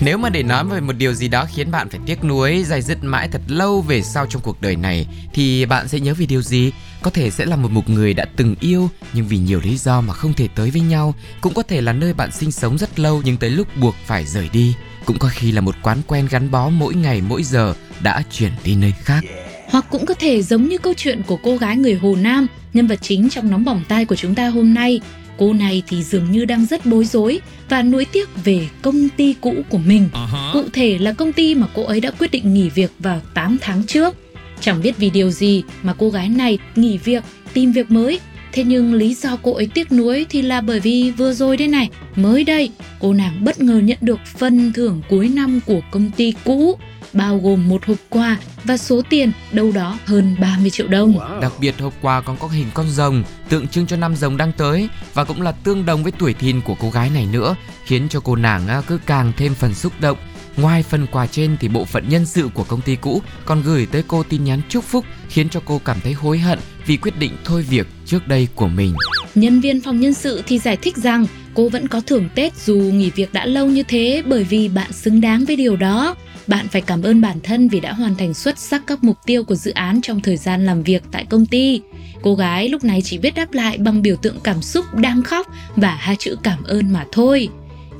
nếu 0.00 0.18
mà 0.18 0.28
để 0.28 0.42
nói 0.42 0.64
về 0.64 0.80
một 0.80 0.92
điều 0.92 1.12
gì 1.12 1.28
đó 1.28 1.46
khiến 1.54 1.70
bạn 1.70 1.88
phải 1.88 2.00
tiếc 2.06 2.24
nuối, 2.24 2.64
dài 2.66 2.82
dứt 2.82 3.04
mãi 3.04 3.28
thật 3.32 3.40
lâu 3.48 3.80
về 3.80 4.02
sau 4.02 4.26
trong 4.26 4.42
cuộc 4.42 4.60
đời 4.60 4.76
này 4.76 5.06
thì 5.32 5.66
bạn 5.66 5.88
sẽ 5.88 6.00
nhớ 6.00 6.14
về 6.14 6.26
điều 6.26 6.42
gì? 6.42 6.72
Có 7.02 7.10
thể 7.10 7.30
sẽ 7.30 7.44
là 7.44 7.56
một 7.56 7.70
một 7.70 7.88
người 7.88 8.14
đã 8.14 8.24
từng 8.36 8.54
yêu 8.60 8.90
nhưng 9.12 9.26
vì 9.28 9.38
nhiều 9.38 9.60
lý 9.60 9.76
do 9.76 10.00
mà 10.00 10.14
không 10.14 10.32
thể 10.32 10.48
tới 10.54 10.70
với 10.70 10.80
nhau, 10.80 11.14
cũng 11.40 11.54
có 11.54 11.62
thể 11.62 11.80
là 11.80 11.92
nơi 11.92 12.14
bạn 12.14 12.32
sinh 12.32 12.52
sống 12.52 12.78
rất 12.78 12.98
lâu 12.98 13.22
nhưng 13.24 13.36
tới 13.36 13.50
lúc 13.50 13.68
buộc 13.76 13.94
phải 14.06 14.26
rời 14.26 14.48
đi, 14.52 14.74
cũng 15.04 15.18
có 15.18 15.28
khi 15.32 15.52
là 15.52 15.60
một 15.60 15.74
quán 15.82 15.98
quen 16.06 16.26
gắn 16.30 16.50
bó 16.50 16.68
mỗi 16.68 16.94
ngày 16.94 17.20
mỗi 17.28 17.42
giờ 17.42 17.74
đã 18.00 18.22
chuyển 18.32 18.52
đi 18.64 18.74
nơi 18.74 18.94
khác. 19.02 19.24
Hoặc 19.68 19.86
cũng 19.90 20.06
có 20.06 20.14
thể 20.14 20.42
giống 20.42 20.68
như 20.68 20.78
câu 20.78 20.94
chuyện 20.96 21.22
của 21.26 21.36
cô 21.36 21.56
gái 21.56 21.76
người 21.76 21.94
Hồ 21.94 22.16
Nam, 22.16 22.46
nhân 22.72 22.86
vật 22.86 22.98
chính 23.02 23.28
trong 23.28 23.50
nóng 23.50 23.64
bỏng 23.64 23.82
tai 23.88 24.04
của 24.04 24.16
chúng 24.16 24.34
ta 24.34 24.48
hôm 24.48 24.74
nay. 24.74 25.00
Cô 25.38 25.52
này 25.52 25.82
thì 25.88 26.02
dường 26.02 26.30
như 26.30 26.44
đang 26.44 26.66
rất 26.66 26.86
bối 26.86 27.04
rối 27.04 27.40
và 27.68 27.82
nuối 27.82 28.04
tiếc 28.04 28.44
về 28.44 28.68
công 28.82 29.08
ty 29.08 29.34
cũ 29.40 29.54
của 29.68 29.78
mình. 29.78 30.08
Cụ 30.52 30.64
thể 30.72 30.98
là 30.98 31.12
công 31.12 31.32
ty 31.32 31.54
mà 31.54 31.66
cô 31.74 31.84
ấy 31.84 32.00
đã 32.00 32.10
quyết 32.10 32.30
định 32.30 32.54
nghỉ 32.54 32.68
việc 32.68 32.90
vào 32.98 33.20
8 33.34 33.56
tháng 33.60 33.82
trước. 33.86 34.14
Chẳng 34.60 34.82
biết 34.82 34.96
vì 34.96 35.10
điều 35.10 35.30
gì 35.30 35.62
mà 35.82 35.94
cô 35.98 36.10
gái 36.10 36.28
này 36.28 36.58
nghỉ 36.76 36.98
việc, 36.98 37.24
tìm 37.52 37.72
việc 37.72 37.90
mới. 37.90 38.20
Thế 38.56 38.64
nhưng 38.64 38.94
lý 38.94 39.14
do 39.14 39.36
cô 39.42 39.54
ấy 39.54 39.68
tiếc 39.74 39.92
nuối 39.92 40.26
thì 40.28 40.42
là 40.42 40.60
bởi 40.60 40.80
vì 40.80 41.10
vừa 41.10 41.32
rồi 41.32 41.56
đây 41.56 41.68
này, 41.68 41.90
mới 42.14 42.44
đây, 42.44 42.70
cô 43.00 43.12
nàng 43.12 43.44
bất 43.44 43.60
ngờ 43.60 43.78
nhận 43.78 43.98
được 44.00 44.18
phần 44.38 44.72
thưởng 44.72 45.02
cuối 45.08 45.28
năm 45.28 45.60
của 45.66 45.80
công 45.90 46.10
ty 46.10 46.34
cũ, 46.44 46.78
bao 47.12 47.38
gồm 47.38 47.68
một 47.68 47.84
hộp 47.84 47.96
quà 48.08 48.36
và 48.64 48.76
số 48.76 49.02
tiền 49.10 49.32
đâu 49.52 49.72
đó 49.72 49.98
hơn 50.04 50.36
30 50.40 50.70
triệu 50.70 50.88
đồng. 50.88 51.40
Đặc 51.40 51.52
biệt 51.60 51.74
hộp 51.78 51.94
quà 52.02 52.20
còn 52.20 52.36
có 52.36 52.48
hình 52.48 52.66
con 52.74 52.90
rồng 52.90 53.24
tượng 53.48 53.68
trưng 53.68 53.86
cho 53.86 53.96
năm 53.96 54.16
rồng 54.16 54.36
đang 54.36 54.52
tới 54.52 54.88
và 55.14 55.24
cũng 55.24 55.42
là 55.42 55.52
tương 55.52 55.86
đồng 55.86 56.02
với 56.02 56.12
tuổi 56.12 56.34
thìn 56.34 56.60
của 56.60 56.74
cô 56.80 56.90
gái 56.90 57.10
này 57.10 57.26
nữa, 57.32 57.56
khiến 57.84 58.08
cho 58.08 58.20
cô 58.20 58.36
nàng 58.36 58.68
á, 58.68 58.82
cứ 58.86 58.98
càng 59.06 59.32
thêm 59.36 59.54
phần 59.54 59.74
xúc 59.74 59.92
động. 60.00 60.18
Ngoài 60.56 60.82
phần 60.82 61.06
quà 61.06 61.26
trên 61.26 61.56
thì 61.60 61.68
bộ 61.68 61.84
phận 61.84 62.08
nhân 62.08 62.26
sự 62.26 62.48
của 62.54 62.64
công 62.64 62.80
ty 62.80 62.96
cũ 62.96 63.22
còn 63.44 63.62
gửi 63.62 63.86
tới 63.86 64.02
cô 64.08 64.22
tin 64.22 64.44
nhắn 64.44 64.60
chúc 64.68 64.84
phúc, 64.84 65.04
khiến 65.28 65.48
cho 65.48 65.60
cô 65.64 65.80
cảm 65.84 66.00
thấy 66.00 66.12
hối 66.12 66.38
hận 66.38 66.58
vì 66.86 66.96
quyết 66.96 67.18
định 67.18 67.32
thôi 67.44 67.62
việc 67.70 67.86
trước 68.06 68.28
đây 68.28 68.48
của 68.54 68.68
mình. 68.68 68.94
Nhân 69.34 69.60
viên 69.60 69.80
phòng 69.80 70.00
nhân 70.00 70.14
sự 70.14 70.42
thì 70.46 70.58
giải 70.58 70.76
thích 70.76 70.96
rằng 70.96 71.26
cô 71.54 71.68
vẫn 71.68 71.88
có 71.88 72.00
thưởng 72.00 72.28
Tết 72.34 72.56
dù 72.56 72.76
nghỉ 72.76 73.10
việc 73.10 73.32
đã 73.32 73.46
lâu 73.46 73.66
như 73.66 73.82
thế 73.82 74.22
bởi 74.26 74.44
vì 74.44 74.68
bạn 74.68 74.92
xứng 74.92 75.20
đáng 75.20 75.44
với 75.44 75.56
điều 75.56 75.76
đó. 75.76 76.14
Bạn 76.46 76.68
phải 76.68 76.80
cảm 76.82 77.02
ơn 77.02 77.20
bản 77.20 77.40
thân 77.42 77.68
vì 77.68 77.80
đã 77.80 77.92
hoàn 77.92 78.14
thành 78.14 78.34
xuất 78.34 78.58
sắc 78.58 78.82
các 78.86 79.04
mục 79.04 79.16
tiêu 79.26 79.44
của 79.44 79.54
dự 79.54 79.70
án 79.70 80.00
trong 80.02 80.20
thời 80.20 80.36
gian 80.36 80.66
làm 80.66 80.82
việc 80.82 81.02
tại 81.12 81.24
công 81.24 81.46
ty. 81.46 81.80
Cô 82.22 82.34
gái 82.34 82.68
lúc 82.68 82.84
này 82.84 83.02
chỉ 83.02 83.18
biết 83.18 83.34
đáp 83.34 83.52
lại 83.52 83.78
bằng 83.78 84.02
biểu 84.02 84.16
tượng 84.16 84.40
cảm 84.42 84.62
xúc, 84.62 84.94
đang 84.94 85.22
khóc 85.22 85.46
và 85.76 85.94
hai 85.94 86.16
chữ 86.16 86.36
cảm 86.42 86.64
ơn 86.64 86.92
mà 86.92 87.04
thôi. 87.12 87.48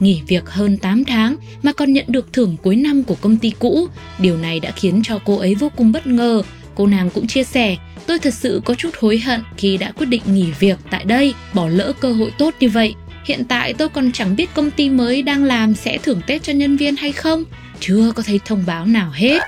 Nghỉ 0.00 0.20
việc 0.26 0.48
hơn 0.50 0.76
8 0.76 1.04
tháng 1.04 1.37
mà 1.62 1.72
còn 1.72 1.93
nhận 1.93 2.04
được 2.08 2.32
thưởng 2.32 2.56
cuối 2.62 2.76
năm 2.76 3.02
của 3.02 3.16
công 3.20 3.37
ty 3.37 3.52
cũ, 3.58 3.88
điều 4.19 4.37
này 4.37 4.60
đã 4.60 4.70
khiến 4.70 5.00
cho 5.04 5.19
cô 5.25 5.37
ấy 5.37 5.54
vô 5.54 5.69
cùng 5.76 5.93
bất 5.93 6.06
ngờ. 6.06 6.43
Cô 6.75 6.87
nàng 6.87 7.10
cũng 7.10 7.26
chia 7.26 7.44
sẻ, 7.44 7.76
tôi 8.06 8.19
thật 8.19 8.34
sự 8.34 8.60
có 8.64 8.75
chút 8.75 8.90
hối 9.00 9.19
hận 9.19 9.43
khi 9.56 9.76
đã 9.76 9.93
quyết 9.93 10.06
định 10.06 10.22
nghỉ 10.26 10.46
việc 10.58 10.78
tại 10.90 11.04
đây, 11.04 11.34
bỏ 11.54 11.69
lỡ 11.69 11.93
cơ 12.00 12.12
hội 12.12 12.32
tốt 12.38 12.54
như 12.60 12.69
vậy. 12.69 12.94
Hiện 13.25 13.44
tại 13.44 13.75
tôi 13.75 13.88
còn 13.88 14.12
chẳng 14.12 14.37
biết 14.37 14.54
công 14.54 14.70
ty 14.70 14.90
mới 14.90 15.22
đang 15.22 15.44
làm 15.44 15.75
sẽ 15.75 15.98
thưởng 15.98 16.20
Tết 16.26 16.43
cho 16.43 16.52
nhân 16.52 16.76
viên 16.76 16.96
hay 16.96 17.12
không, 17.12 17.44
chưa 17.81 18.12
có 18.16 18.22
thấy 18.22 18.40
thông 18.44 18.64
báo 18.66 18.87
nào 18.87 19.10
hết. 19.14 19.43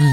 Ừ. 0.00 0.06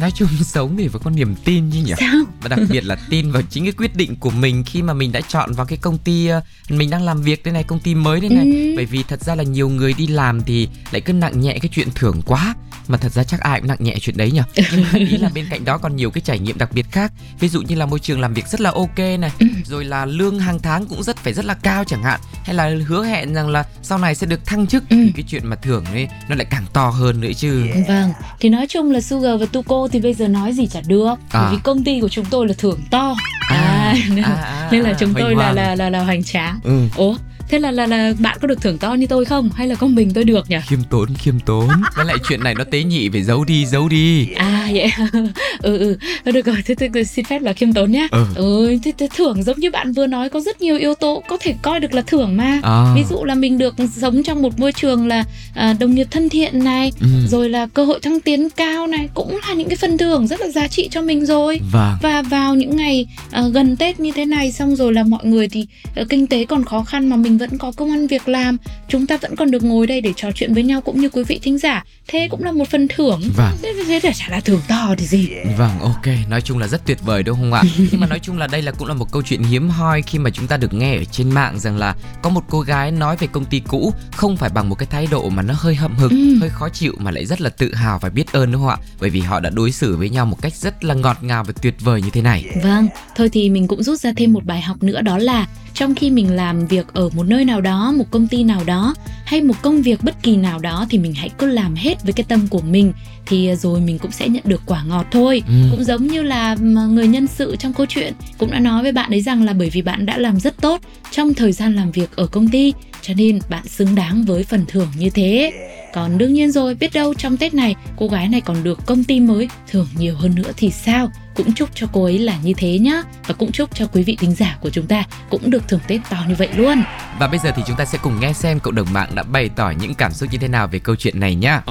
Nói 0.00 0.10
chung 0.14 0.28
sống 0.44 0.76
thì 0.78 0.88
phải 0.88 1.00
có 1.04 1.10
niềm 1.10 1.34
tin 1.44 1.70
chứ 1.70 1.78
nhỉ? 1.84 1.92
Sao? 2.00 2.14
và 2.42 2.48
đặc 2.48 2.58
biệt 2.70 2.84
là 2.84 2.96
tin 3.10 3.30
vào 3.32 3.42
chính 3.50 3.64
cái 3.64 3.72
quyết 3.72 3.96
định 3.96 4.16
của 4.16 4.30
mình 4.30 4.64
khi 4.66 4.82
mà 4.82 4.92
mình 4.94 5.12
đã 5.12 5.20
chọn 5.20 5.52
vào 5.52 5.66
cái 5.66 5.78
công 5.78 5.98
ty 5.98 6.26
ờ, 6.26 6.40
mình 6.68 6.90
đang 6.90 7.02
làm 7.02 7.22
việc 7.22 7.44
đây 7.44 7.52
này 7.54 7.62
công 7.64 7.80
ty 7.80 7.94
mới 7.94 8.20
đây 8.20 8.30
này 8.30 8.44
Ừ. 8.44 8.72
bởi 8.76 8.86
vì 8.86 9.02
thật 9.08 9.24
ra 9.24 9.34
là 9.34 9.42
nhiều 9.44 9.68
người 9.68 9.92
đi 9.92 10.06
làm 10.06 10.42
thì 10.42 10.68
lại 10.92 11.00
cứ 11.00 11.12
nặng 11.12 11.40
nhẹ 11.40 11.58
cái 11.62 11.70
chuyện 11.74 11.88
thưởng 11.94 12.22
quá 12.26 12.54
mà 12.88 12.98
thật 12.98 13.12
ra 13.12 13.24
chắc 13.24 13.40
ai 13.40 13.60
cũng 13.60 13.68
nặng 13.68 13.76
nhẹ 13.80 13.96
chuyện 14.00 14.16
đấy 14.16 14.30
nhỉ? 14.30 14.40
Nhưng 14.72 14.82
mà 14.92 14.98
ý 14.98 15.06
là 15.18 15.28
bên 15.34 15.46
cạnh 15.50 15.64
đó 15.64 15.78
còn 15.78 15.96
nhiều 15.96 16.10
cái 16.10 16.22
trải 16.24 16.38
nghiệm 16.38 16.58
đặc 16.58 16.72
biệt 16.72 16.86
khác. 16.90 17.12
Ví 17.40 17.48
dụ 17.48 17.62
như 17.62 17.74
là 17.74 17.86
môi 17.86 17.98
trường 17.98 18.20
làm 18.20 18.34
việc 18.34 18.46
rất 18.48 18.60
là 18.60 18.70
ok 18.70 18.98
này 18.98 19.30
Ừ. 19.38 19.46
rồi 19.64 19.84
là 19.84 20.04
lương 20.06 20.38
hàng 20.38 20.58
tháng 20.58 20.86
cũng 20.86 21.02
rất 21.02 21.16
phải 21.16 21.32
rất 21.32 21.44
là 21.44 21.54
cao 21.54 21.84
chẳng 21.84 22.02
hạn. 22.02 22.20
Hay 22.44 22.54
là 22.54 22.70
hứa 22.86 23.04
hẹn 23.04 23.34
rằng 23.34 23.48
là 23.48 23.64
sau 23.82 23.98
này 23.98 24.14
sẽ 24.14 24.26
được 24.26 24.46
thăng 24.46 24.66
chức. 24.66 24.88
Ừ. 24.88 24.96
thì 25.06 25.12
cái 25.16 25.24
chuyện 25.28 25.46
mà 25.46 25.56
thưởng 25.56 25.84
ấy 25.84 26.08
nó 26.28 26.34
lại 26.36 26.46
càng 26.50 26.64
to 26.72 26.88
hơn 26.88 27.20
nữa 27.20 27.32
chứ. 27.36 27.66
Vâng, 27.88 28.12
thì 28.40 28.48
nói 28.48 28.66
chung 28.68 28.90
là 28.90 29.00
Sugar 29.00 29.40
và 29.40 29.46
Tuko 29.46 29.88
thì 29.92 30.00
bây 30.00 30.14
giờ 30.14 30.28
nói 30.28 30.52
gì 30.52 30.66
chả 30.66 30.80
được. 30.86 31.14
À. 31.30 31.40
Bởi 31.42 31.52
vì 31.56 31.58
công 31.64 31.84
ty 31.84 32.00
của 32.00 32.08
chúng 32.08 32.24
tôi 32.24 32.48
là 32.48 32.54
thưởng 32.58 32.80
to. 32.90 33.14
À, 33.48 33.94
nên, 34.08 34.24
à, 34.24 34.32
à, 34.34 34.68
nên 34.72 34.80
là 34.82 34.90
à, 34.90 34.96
chúng 35.00 35.14
tôi 35.14 35.34
là, 35.36 35.52
là 35.52 35.74
là 35.74 35.90
là 35.90 36.04
hoành 36.04 36.24
tráng. 36.24 36.60
Ừ. 36.64 36.88
Ủa, 36.96 37.16
thế 37.48 37.58
là 37.58 37.70
là 37.70 37.86
là 37.86 38.12
bạn 38.18 38.38
có 38.40 38.48
được 38.48 38.62
thưởng 38.62 38.78
to 38.78 38.94
như 38.94 39.06
tôi 39.06 39.24
không? 39.24 39.50
Hay 39.54 39.68
là 39.68 39.74
có 39.74 39.86
mình 39.86 40.10
tôi 40.14 40.24
được 40.24 40.50
nhỉ? 40.50 40.56
khiêm 40.66 40.78
tốn 40.90 41.14
khiêm 41.14 41.40
tốn 41.40 41.68
với 41.96 42.04
lại 42.04 42.16
chuyện 42.28 42.42
này 42.44 42.54
nó 42.54 42.64
tế 42.64 42.82
nhị 42.82 43.08
phải 43.08 43.22
giấu 43.22 43.44
đi 43.44 43.66
giấu 43.66 43.88
đi 43.88 44.28
À 44.36 44.68
vậy 44.72 44.90
ừ 45.62 45.78
ừ 46.24 46.32
được 46.32 46.46
rồi 46.46 46.56
thế, 46.64 46.74
thế, 46.74 46.88
thế 46.94 47.04
xin 47.04 47.24
phép 47.24 47.42
là 47.42 47.52
khiêm 47.52 47.72
tốn 47.72 47.92
nhá 47.92 48.08
Ừ. 48.10 48.24
ừ 48.34 48.76
thế, 48.84 48.92
thế 48.98 49.08
thưởng 49.16 49.42
giống 49.42 49.60
như 49.60 49.70
bạn 49.70 49.92
vừa 49.92 50.06
nói 50.06 50.28
có 50.30 50.40
rất 50.40 50.60
nhiều 50.62 50.78
yếu 50.78 50.94
tố 50.94 51.22
có 51.28 51.36
thể 51.40 51.54
coi 51.62 51.80
được 51.80 51.94
là 51.94 52.02
thưởng 52.02 52.36
mà 52.36 52.60
à. 52.62 52.92
ví 52.96 53.02
dụ 53.10 53.24
là 53.24 53.34
mình 53.34 53.58
được 53.58 53.74
sống 53.96 54.22
trong 54.22 54.42
một 54.42 54.58
môi 54.58 54.72
trường 54.72 55.06
là 55.06 55.24
à, 55.54 55.72
đồng 55.80 55.94
nghiệp 55.94 56.06
thân 56.10 56.28
thiện 56.28 56.64
này 56.64 56.92
ừ. 57.00 57.06
rồi 57.28 57.48
là 57.50 57.66
cơ 57.74 57.84
hội 57.84 58.00
thăng 58.02 58.20
tiến 58.20 58.50
cao 58.50 58.86
này 58.86 59.08
cũng 59.14 59.38
là 59.48 59.54
những 59.54 59.68
cái 59.68 59.76
phần 59.76 59.98
thưởng 59.98 60.26
rất 60.26 60.40
là 60.40 60.48
giá 60.48 60.68
trị 60.68 60.88
cho 60.90 61.02
mình 61.02 61.26
rồi 61.26 61.60
vâng 61.72 61.92
và 62.02 62.22
vào 62.22 62.54
những 62.54 62.76
ngày 62.76 63.06
à, 63.30 63.42
gần 63.52 63.76
Tết 63.76 64.00
như 64.00 64.12
thế 64.14 64.24
này 64.24 64.52
xong 64.52 64.76
rồi 64.76 64.92
là 64.92 65.02
mọi 65.02 65.24
người 65.24 65.48
thì 65.48 65.66
à, 65.96 66.02
kinh 66.08 66.26
tế 66.26 66.44
còn 66.44 66.64
khó 66.64 66.82
khăn 66.84 67.08
mà 67.08 67.16
mình 67.16 67.38
vẫn 67.50 67.58
có 67.58 67.72
công 67.76 67.90
ăn 67.90 68.06
việc 68.06 68.28
làm 68.28 68.56
chúng 68.88 69.06
ta 69.06 69.16
vẫn 69.16 69.36
còn 69.36 69.50
được 69.50 69.62
ngồi 69.64 69.86
đây 69.86 70.00
để 70.00 70.12
trò 70.16 70.30
chuyện 70.34 70.54
với 70.54 70.62
nhau 70.62 70.80
cũng 70.80 71.00
như 71.00 71.08
quý 71.08 71.24
vị 71.24 71.40
thính 71.42 71.58
giả 71.58 71.84
thế 72.08 72.28
cũng 72.30 72.44
là 72.44 72.52
một 72.52 72.68
phần 72.70 72.88
thưởng 72.88 73.20
vâng 73.36 73.56
thế, 73.62 73.72
thế 73.86 74.00
để 74.02 74.12
chả 74.14 74.26
là 74.28 74.40
thưởng 74.40 74.60
to 74.68 74.94
thì 74.98 75.06
gì 75.06 75.28
Vâng, 75.58 75.78
ok, 75.80 76.06
nói 76.28 76.40
chung 76.40 76.58
là 76.58 76.66
rất 76.68 76.86
tuyệt 76.86 76.98
vời 77.04 77.22
đúng 77.22 77.36
không 77.38 77.52
ạ? 77.52 77.62
Nhưng 77.90 78.00
mà 78.00 78.06
nói 78.06 78.18
chung 78.18 78.38
là 78.38 78.46
đây 78.46 78.62
là 78.62 78.72
cũng 78.72 78.88
là 78.88 78.94
một 78.94 79.12
câu 79.12 79.22
chuyện 79.22 79.42
hiếm 79.42 79.68
hoi 79.68 80.02
khi 80.02 80.18
mà 80.18 80.30
chúng 80.30 80.46
ta 80.46 80.56
được 80.56 80.74
nghe 80.74 80.96
ở 80.96 81.04
trên 81.04 81.30
mạng 81.30 81.58
rằng 81.58 81.76
là 81.76 81.94
có 82.22 82.30
một 82.30 82.40
cô 82.50 82.60
gái 82.60 82.90
nói 82.92 83.16
về 83.16 83.26
công 83.32 83.44
ty 83.44 83.60
cũ 83.68 83.92
không 84.16 84.36
phải 84.36 84.50
bằng 84.54 84.68
một 84.68 84.74
cái 84.74 84.86
thái 84.90 85.06
độ 85.10 85.28
mà 85.28 85.42
nó 85.42 85.54
hơi 85.56 85.74
hậm 85.74 85.96
hực, 85.96 86.10
Ừ. 86.10 86.36
hơi 86.40 86.50
khó 86.50 86.68
chịu 86.68 86.92
mà 86.98 87.10
lại 87.10 87.26
rất 87.26 87.40
là 87.40 87.50
tự 87.50 87.74
hào 87.74 87.98
và 87.98 88.08
biết 88.08 88.32
ơn 88.32 88.52
đúng 88.52 88.62
không 88.62 88.70
ạ? 88.70 88.76
Bởi 89.00 89.10
vì 89.10 89.20
họ 89.20 89.40
đã 89.40 89.50
đối 89.50 89.72
xử 89.72 89.96
với 89.96 90.08
nhau 90.10 90.26
một 90.26 90.42
cách 90.42 90.54
rất 90.54 90.84
là 90.84 90.94
ngọt 90.94 91.16
ngào 91.22 91.44
và 91.44 91.52
tuyệt 91.62 91.74
vời 91.80 92.02
như 92.02 92.10
thế 92.12 92.22
này. 92.22 92.44
Vâng, 92.62 92.88
thôi 93.16 93.28
thì 93.32 93.50
mình 93.50 93.68
cũng 93.68 93.82
rút 93.82 94.00
ra 94.00 94.12
thêm 94.16 94.32
một 94.32 94.44
bài 94.44 94.60
học 94.60 94.82
nữa 94.82 95.00
đó 95.02 95.18
là 95.18 95.46
trong 95.74 95.94
khi 95.94 96.10
mình 96.10 96.36
làm 96.36 96.66
việc 96.66 96.86
ở 96.92 97.08
một 97.08 97.22
nơi 97.22 97.44
nào 97.44 97.60
đó 97.60 97.92
một 97.96 98.04
công 98.10 98.28
ty 98.28 98.44
nào 98.44 98.64
đó 98.64 98.94
hay 99.24 99.42
một 99.42 99.54
công 99.62 99.82
việc 99.82 100.02
bất 100.02 100.22
kỳ 100.22 100.36
nào 100.36 100.58
đó 100.58 100.86
thì 100.90 100.98
mình 100.98 101.14
hãy 101.14 101.28
cứ 101.38 101.46
làm 101.46 101.74
hết 101.74 102.02
với 102.02 102.12
cái 102.12 102.24
tâm 102.28 102.46
của 102.50 102.60
mình 102.60 102.92
thì 103.26 103.54
rồi 103.56 103.80
mình 103.80 103.98
cũng 103.98 104.10
sẽ 104.10 104.28
nhận 104.28 104.42
được 104.46 104.62
quả 104.66 104.84
ngọt 104.84 105.06
thôi. 105.10 105.42
Ừ. 105.48 105.54
cũng 105.70 105.84
giống 105.84 106.06
như 106.06 106.22
là 106.22 106.54
người 106.90 107.08
nhân 107.08 107.26
sự 107.26 107.56
trong 107.58 107.72
câu 107.72 107.86
chuyện 107.88 108.12
cũng 108.38 108.50
đã 108.50 108.60
nói 108.60 108.82
với 108.82 108.92
bạn 108.92 109.10
ấy 109.10 109.20
rằng 109.20 109.42
là 109.42 109.52
bởi 109.52 109.70
vì 109.70 109.82
bạn 109.82 110.06
đã 110.06 110.18
làm 110.18 110.40
rất 110.40 110.60
tốt 110.60 110.80
trong 111.10 111.34
thời 111.34 111.52
gian 111.52 111.74
làm 111.74 111.90
việc 111.90 112.16
ở 112.16 112.26
công 112.26 112.48
ty 112.48 112.72
cho 113.02 113.14
nên 113.16 113.38
bạn 113.48 113.68
xứng 113.68 113.94
đáng 113.94 114.24
với 114.24 114.44
phần 114.44 114.64
thưởng 114.68 114.88
như 114.98 115.10
thế. 115.10 115.52
Còn 115.94 116.18
đương 116.18 116.34
nhiên 116.34 116.50
rồi 116.50 116.74
biết 116.74 116.92
đâu 116.94 117.14
trong 117.14 117.36
tết 117.36 117.54
này 117.54 117.74
cô 117.96 118.08
gái 118.08 118.28
này 118.28 118.40
còn 118.40 118.64
được 118.64 118.86
công 118.86 119.04
ty 119.04 119.20
mới 119.20 119.48
thưởng 119.70 119.86
nhiều 119.98 120.14
hơn 120.16 120.34
nữa 120.34 120.52
thì 120.56 120.70
sao 120.70 121.10
cũng 121.34 121.54
chúc 121.54 121.68
cho 121.74 121.86
cô 121.92 122.04
ấy 122.04 122.18
là 122.18 122.38
như 122.42 122.52
thế 122.56 122.78
nhá 122.78 123.02
và 123.26 123.34
cũng 123.38 123.52
chúc 123.52 123.74
cho 123.74 123.86
quý 123.92 124.02
vị 124.02 124.16
thính 124.20 124.34
giả 124.34 124.58
của 124.60 124.70
chúng 124.70 124.86
ta 124.86 125.04
cũng 125.30 125.50
được 125.50 125.68
thưởng 125.68 125.80
tết 125.86 126.00
to 126.10 126.16
như 126.28 126.34
vậy 126.38 126.48
luôn 126.56 126.82
Và 127.18 127.28
bây 127.28 127.38
giờ 127.38 127.52
thì 127.56 127.62
chúng 127.66 127.76
ta 127.76 127.84
sẽ 127.84 127.98
cùng 128.02 128.20
nghe 128.20 128.32
xem 128.32 128.60
cộng 128.60 128.74
đồng 128.74 128.92
mạng 128.92 129.08
đã 129.14 129.22
bày 129.22 129.50
tỏ 129.56 129.72
những 129.80 129.94
cảm 129.94 130.12
xúc 130.12 130.28
như 130.32 130.38
thế 130.38 130.48
nào 130.48 130.66
về 130.66 130.78
câu 130.78 130.96
chuyện 130.96 131.20
này 131.20 131.34
nhá. 131.34 131.62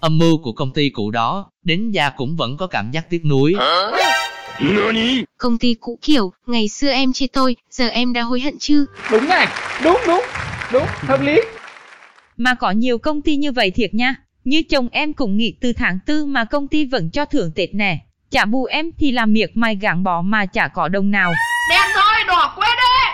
Âm 0.00 0.18
mưu 0.18 0.38
của 0.42 0.52
công 0.52 0.72
ty 0.72 0.90
cũ 0.90 1.10
đó, 1.10 1.50
đến 1.64 1.90
già 1.90 2.10
cũng 2.10 2.36
vẫn 2.36 2.56
có 2.56 2.66
cảm 2.66 2.90
giác 2.90 3.10
tiếc 3.10 3.24
nuối. 3.24 3.54
Công 5.38 5.58
ty 5.58 5.74
cũ 5.80 5.98
kiểu, 6.02 6.32
ngày 6.46 6.68
xưa 6.68 6.90
em 6.90 7.12
chê 7.12 7.26
tôi, 7.26 7.56
giờ 7.70 7.88
em 7.88 8.12
đã 8.12 8.22
hối 8.22 8.40
hận 8.40 8.54
chưa? 8.60 8.84
Đúng 9.10 9.28
này, 9.28 9.48
đúng 9.84 9.98
đúng, 10.06 10.22
đúng, 10.72 10.86
hợp 10.86 11.20
lý. 11.20 11.40
Mà 12.36 12.54
có 12.54 12.70
nhiều 12.70 12.98
công 12.98 13.22
ty 13.22 13.36
như 13.36 13.52
vậy 13.52 13.70
thiệt 13.70 13.94
nha. 13.94 14.14
Như 14.48 14.62
chồng 14.62 14.88
em 14.92 15.12
cũng 15.12 15.36
nghỉ 15.36 15.54
từ 15.60 15.72
tháng 15.72 15.98
tư 16.06 16.26
mà 16.26 16.44
công 16.44 16.68
ty 16.68 16.84
vẫn 16.84 17.10
cho 17.10 17.24
thưởng 17.24 17.50
Tết 17.54 17.74
nè. 17.74 17.98
Chả 18.30 18.44
bù 18.44 18.64
em 18.64 18.90
thì 18.98 19.12
làm 19.12 19.32
miệt 19.32 19.50
mài 19.54 19.76
gảng 19.76 20.04
bỏ 20.04 20.22
mà 20.22 20.46
chả 20.46 20.68
có 20.68 20.88
đồng 20.88 21.10
nào. 21.10 21.32
Đen 21.70 21.90
thôi, 21.94 22.14
đỏ 22.28 22.54
quên 22.56 22.70
đi. 22.76 23.10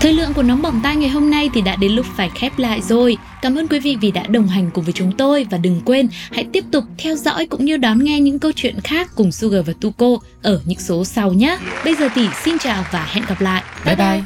Thời 0.00 0.12
lượng 0.12 0.32
của 0.34 0.42
nóng 0.42 0.62
bỏng 0.62 0.80
tai 0.82 0.96
ngày 0.96 1.08
hôm 1.08 1.30
nay 1.30 1.50
thì 1.54 1.60
đã 1.60 1.76
đến 1.76 1.92
lúc 1.92 2.06
phải 2.16 2.30
khép 2.34 2.58
lại 2.58 2.80
rồi. 2.80 3.16
Cảm 3.42 3.58
ơn 3.58 3.68
quý 3.68 3.80
vị 3.80 3.96
vì 4.00 4.10
đã 4.10 4.22
đồng 4.28 4.48
hành 4.48 4.70
cùng 4.74 4.84
với 4.84 4.92
chúng 4.92 5.12
tôi 5.12 5.46
và 5.50 5.58
đừng 5.58 5.80
quên 5.84 6.08
hãy 6.32 6.46
tiếp 6.52 6.64
tục 6.72 6.84
theo 6.98 7.16
dõi 7.16 7.46
cũng 7.46 7.64
như 7.64 7.76
đón 7.76 8.04
nghe 8.04 8.20
những 8.20 8.38
câu 8.38 8.52
chuyện 8.52 8.80
khác 8.84 9.10
cùng 9.14 9.32
Sugar 9.32 9.66
và 9.66 9.72
Tuko 9.80 10.06
ở 10.42 10.60
những 10.64 10.78
số 10.78 11.04
sau 11.04 11.32
nhé. 11.32 11.58
Bây 11.84 11.94
giờ 11.94 12.08
thì 12.14 12.28
xin 12.44 12.58
chào 12.58 12.84
và 12.92 13.06
hẹn 13.12 13.24
gặp 13.28 13.40
lại. 13.40 13.62
Bye 13.84 13.96
bye. 13.96 14.22